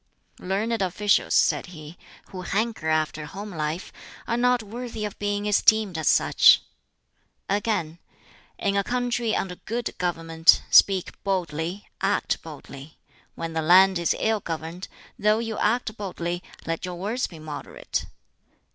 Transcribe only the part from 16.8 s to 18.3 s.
your words be moderate."